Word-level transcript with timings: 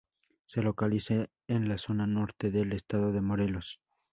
Se 0.47 0.63
localiza 0.63 1.27
en 1.45 1.69
la 1.69 1.77
zona 1.77 2.07
norte 2.07 2.49
del 2.49 2.73
estado 2.73 3.11
de 3.11 3.21
Morelos. 3.21 3.79